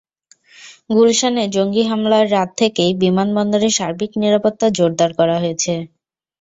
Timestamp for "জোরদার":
4.77-5.11